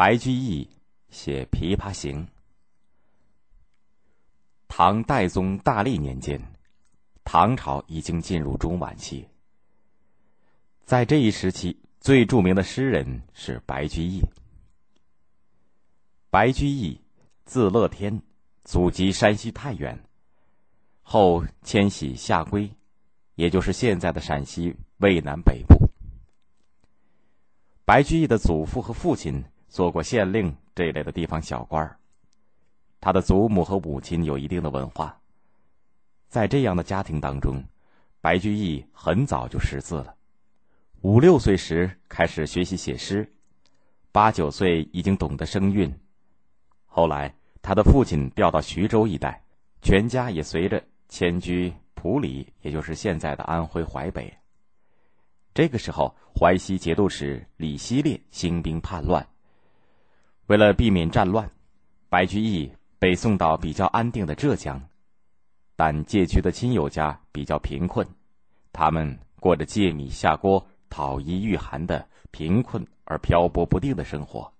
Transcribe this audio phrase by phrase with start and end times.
[0.00, 0.66] 白居易
[1.10, 2.26] 写《琵琶行》。
[4.66, 6.40] 唐代宗大历年间，
[7.22, 9.28] 唐朝已经进入中晚期。
[10.86, 14.22] 在这一时期，最著名的诗人是白居易。
[16.30, 16.98] 白居易，
[17.44, 18.22] 字乐天，
[18.64, 20.02] 祖籍山西太原，
[21.02, 22.70] 后迁徙下归，
[23.34, 25.90] 也就是现在的陕西渭南北部。
[27.84, 29.44] 白居易的祖父和父亲。
[29.70, 31.96] 做过县令这一类的地方小官
[33.00, 35.18] 他的祖母和母亲有一定的文化，
[36.28, 37.64] 在这样的家庭当中，
[38.20, 40.14] 白居易很早就识字了，
[41.00, 43.26] 五六岁时开始学习写诗，
[44.12, 45.90] 八九岁已经懂得声韵。
[46.84, 49.42] 后来，他的父亲调到徐州一带，
[49.80, 54.30] 全家也随着迁居普里，也就是现在的安徽淮北。
[55.54, 59.26] 这个时候，淮西节度使李希烈兴兵叛乱。
[60.50, 61.48] 为了避免战乱，
[62.08, 64.82] 白居易被送到比较安定的浙江，
[65.76, 68.04] 但借居的亲友家比较贫困，
[68.72, 74.52] 他们过着借米下锅、讨衣御寒的贫困而漂泊不定的生活。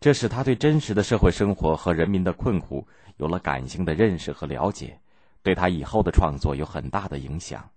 [0.00, 2.84] 这使他对真实的社会生活和人民的困苦
[3.18, 4.98] 有了感性的认识和了解，
[5.44, 7.70] 对他以后的创作有很大的影响。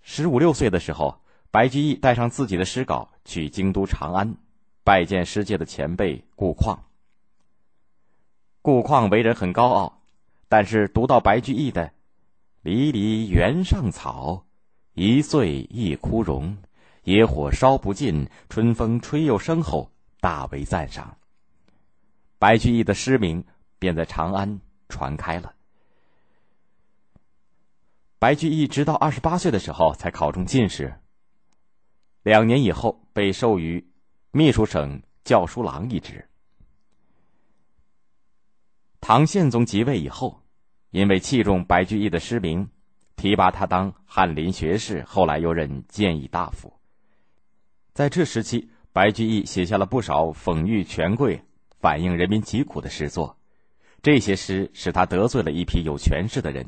[0.00, 4.34] 十五六岁的时候，白居易带上自己的诗稿去京都长安。
[4.82, 6.84] 拜见师界的前辈顾况。
[8.62, 10.02] 顾况为人很高傲，
[10.48, 11.92] 但是读到白居易的
[12.62, 14.46] “离离原上草，
[14.94, 16.56] 一岁一枯荣，
[17.04, 21.16] 野火烧不尽，春风吹又生”后，大为赞赏。
[22.38, 23.44] 白居易的诗名
[23.78, 25.54] 便在长安传开了。
[28.18, 31.00] 白居易直到二十八岁的时候才考中进士，
[32.22, 33.89] 两年以后被授予。
[34.32, 36.24] 秘书省教书郎一职。
[39.00, 40.40] 唐宪宗即位以后，
[40.90, 42.68] 因为器重白居易的诗名，
[43.16, 46.72] 提拔他当翰林学士，后来又任谏议大夫。
[47.92, 51.42] 在这时期，白居易写下了不少讽喻权贵、
[51.80, 53.36] 反映人民疾苦的诗作，
[54.00, 56.64] 这些诗使他得罪了一批有权势的人。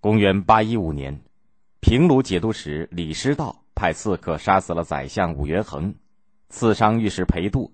[0.00, 1.22] 公元八一五年，
[1.78, 3.59] 平卢节度使李师道。
[3.80, 5.94] 派刺客杀死了宰相武元衡，
[6.50, 7.72] 刺伤御史裴度。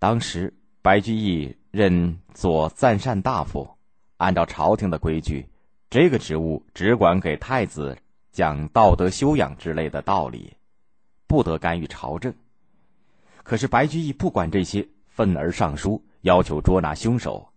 [0.00, 3.76] 当时白居易任左赞善大夫，
[4.16, 5.46] 按照朝廷的规矩，
[5.88, 7.96] 这个职务只管给太子
[8.32, 10.56] 讲道德修养之类的道理，
[11.28, 12.34] 不得干预朝政。
[13.44, 17.52] 可是白居易不管这些，愤而上书要求捉拿凶手，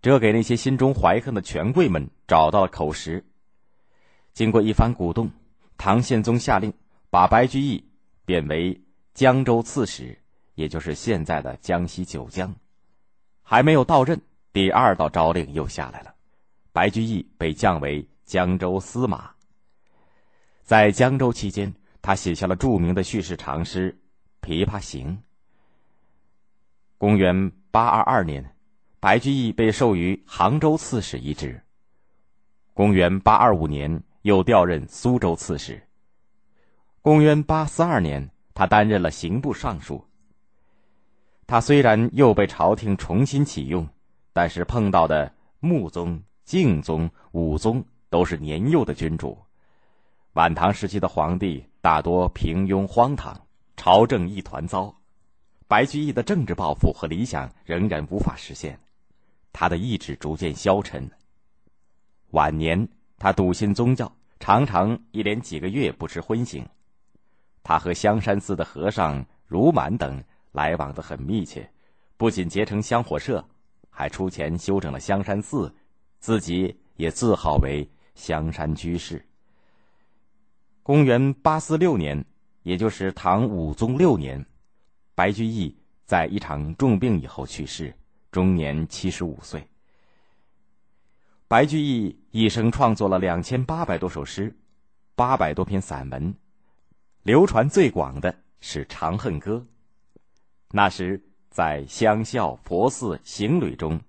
[0.00, 3.24] 这给那些心中怀恨的权贵们找到了口实。
[4.32, 5.32] 经过一番鼓动。
[5.82, 6.70] 唐宪宗下令
[7.08, 7.82] 把白居易
[8.26, 8.78] 贬为
[9.14, 10.14] 江州刺史，
[10.54, 12.54] 也就是现在的江西九江。
[13.40, 14.20] 还没有到任，
[14.52, 16.14] 第二道诏令又下来了，
[16.70, 19.30] 白居易被降为江州司马。
[20.62, 23.98] 在江州期间，他写下了著名的叙事长诗
[24.46, 25.16] 《琵琶行》。
[26.98, 28.54] 公元八二二年，
[29.00, 31.58] 白居易被授予杭州刺史一职。
[32.74, 34.02] 公元八二五年。
[34.22, 35.82] 又调任苏州刺史。
[37.02, 40.04] 公元八四二年，他担任了刑部尚书。
[41.46, 43.88] 他虽然又被朝廷重新启用，
[44.32, 49.38] 但是碰到的穆宗、敬宗、武宗都是年幼的君主。
[50.34, 53.34] 晚唐时期的皇帝大多平庸荒唐，
[53.76, 54.94] 朝政一团糟。
[55.66, 58.78] 白居易的政治抱负和理想仍然无法实现，
[59.52, 61.10] 他的意志逐渐消沉。
[62.32, 62.86] 晚年。
[63.20, 66.64] 他笃信宗教，常常一连几个月不吃荤腥。
[67.62, 71.70] 他和香山寺的和尚如满等来往的很密切，
[72.16, 73.46] 不仅结成香火社，
[73.90, 75.70] 还出钱修整了香山寺，
[76.18, 79.22] 自己也自号为香山居士。
[80.82, 82.24] 公元八四六年，
[82.62, 84.42] 也就是唐武宗六年，
[85.14, 85.76] 白居易
[86.06, 87.94] 在一场重病以后去世，
[88.32, 89.69] 终年七十五岁。
[91.50, 94.56] 白居易一生创作了两千八百多首诗，
[95.16, 96.32] 八百多篇散文，
[97.24, 99.56] 流传最广的是《长恨歌》。
[100.70, 104.00] 那时在乡校、佛寺、行旅中，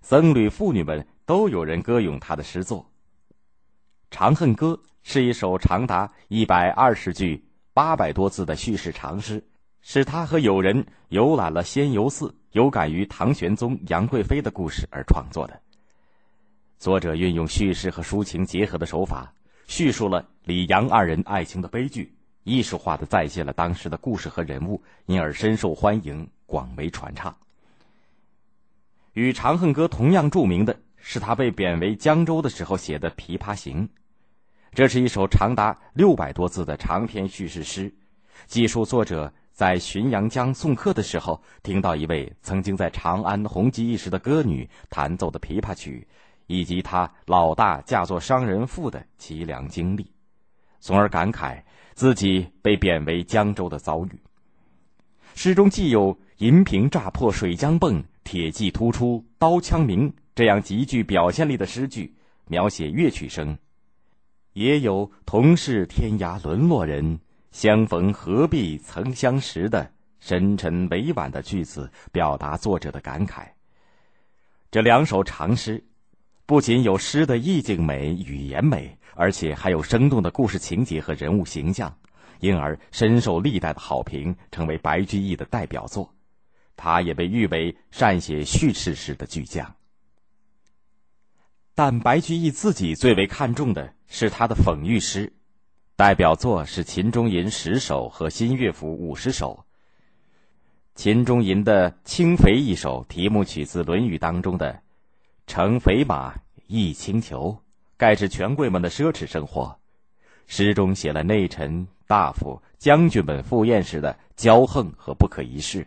[0.00, 2.80] 僧侣、妇女们都有人歌咏他的诗作。
[4.10, 4.68] 《长恨歌》
[5.02, 7.44] 是一首长达一百二十句、
[7.74, 9.46] 八百多字的叙事长诗，
[9.82, 15.60] 是他和友人游览了仙游寺，有感于唐玄宗杨贵妃的故事而创作的。
[16.78, 19.32] 作者运用叙事和抒情结合的手法，
[19.66, 22.14] 叙述了李杨二人爱情的悲剧，
[22.44, 27.36] 艺术化的再现了当时的故事和人物，因而深受欢迎，广为传唱。
[29.14, 33.88] 与《长恨歌》同样著名的是他被贬为江州的时候写的《琵琶行》，
[34.72, 37.92] 这是一首长达六百多字的长篇叙事诗，
[38.46, 46.06] 记述作者在浔阳江送客的时候，听到一位曾经在长安红极一时的歌女弹奏的琵琶曲，
[46.48, 50.10] 以及他老大嫁作商人妇的凄凉经历，
[50.80, 51.62] 从而感慨
[51.94, 54.20] 自己被贬为江州的遭遇。
[55.34, 58.02] 诗中既有“银瓶乍破水浆迸”。
[58.24, 62.14] 铁骑突出，刀枪鸣，这样极具表现力的诗句，
[62.46, 63.56] 描写乐曲声；
[64.52, 67.18] 也有“同是天涯沦落人，
[67.52, 69.90] 相逢何必曾相识”的
[70.20, 73.46] 深沉委婉的句子，表达作者的感慨。
[74.70, 75.82] 这两首长诗，
[76.48, 81.94] 不仅有诗的意境美、语言美，而且还有生动的故事情节和人物形象，
[82.40, 86.10] 因而深受历代的好评，成为白居易的代表作。
[86.74, 89.76] 他也被誉为善写叙事诗的巨匠，
[91.74, 95.30] 但白居易自己最为看重的是他的讽喻诗，
[95.96, 99.66] 代表作是《秦中吟》十首和新乐府五十首。
[101.00, 104.82] 《秦中吟》的《轻肥》一首，题目取自《论语》当中的
[105.48, 106.34] “乘肥马，
[106.68, 107.58] 揖轻裘”，
[107.96, 109.74] 盖指权贵们的奢侈生活。
[110.46, 115.84] 诗中写了内臣、大夫、将军们赴宴时的骄横和不可一世。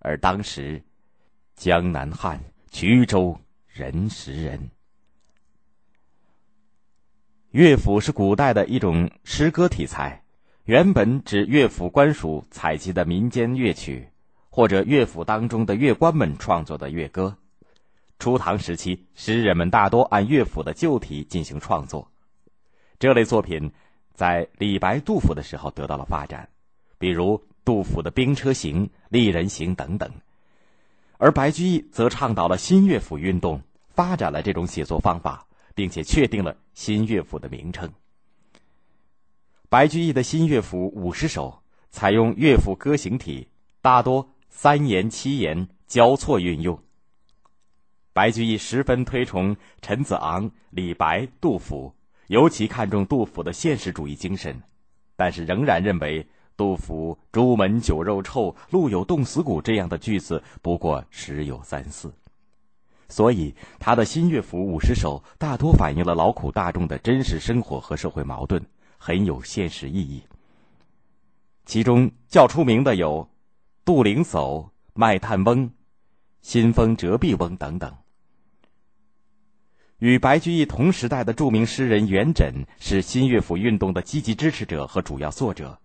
[0.00, 0.80] 而当时，
[1.56, 2.38] 江南汉、
[2.70, 3.34] 衢州
[3.66, 4.70] 人识人。
[7.52, 10.22] 乐府是古代的一种诗歌题材，
[10.64, 14.06] 原本指乐府官署采集的民间乐曲，
[14.50, 17.34] 或者乐府当中的乐官们创作的乐歌。
[18.18, 22.10] 初唐时期，诗人们大多按乐府的旧体进行创作，
[22.98, 23.72] 这类作品
[24.14, 26.48] 在李白、杜甫的时候得到了发展，
[26.98, 27.42] 比如。
[27.66, 30.12] 杜甫的《兵车行》《丽人行》等等，
[31.16, 37.90] 而白居易则倡导了新乐府运动，发展了这种写作方法，并且确定了新乐府的名称。
[39.70, 43.48] 白居易的新乐府五十首采用乐府歌行体，
[43.80, 46.78] 大多三言七言交错运用。
[48.14, 51.92] 白居易十分推崇陈子昂、李白、杜甫，
[52.28, 54.62] 尤其看重杜甫的现实主义精神，
[55.14, 56.26] 但是仍然认为。
[56.56, 62.14] 杜甫“朱门酒肉臭，路有冻死骨”这样的句子不过时有三四，
[63.08, 68.64] 所以他的新乐府五十首大多反映了劳苦大众的真实生活和社会矛盾，
[68.98, 70.22] 很有现实意义。
[71.66, 73.24] 其中较出名的有
[73.84, 74.62] 《杜陵叟》
[74.94, 75.58] 《卖炭翁》
[76.40, 77.92] 《新丰折臂翁》等等。
[80.04, 85.80] 与白居易同时代的著名诗人元稹是新乐府运动的积极支持者和主要作者。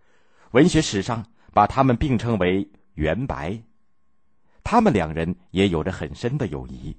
[0.51, 3.57] 文学史上把他们并称为“元白”，
[4.61, 6.97] 他们两人也有着很深的友谊。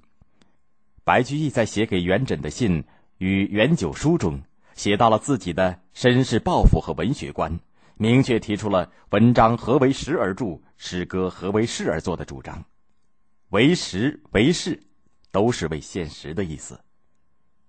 [1.03, 2.83] 白居易在写给元稹的信
[3.19, 4.41] 与元九书中，
[4.73, 7.59] 写到了自己的身世抱负和文学观，
[7.97, 12.65] 明确提出了“文章何为时而著，诗歌何为事而作”的主张。
[13.49, 14.81] 为时为事，
[15.31, 16.79] 都是为现实的意思。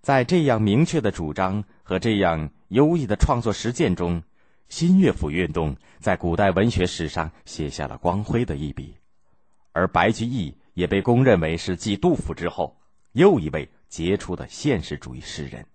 [0.03, 4.23] 在这样明确的主张和这样优异的创作实践中。
[4.69, 8.97] 新乐府运动在古代文学史上写下了光辉的一笔，
[9.73, 12.75] 而白居易也被公认为是继杜甫之后
[13.13, 15.67] 又一位杰出的现实主义诗人。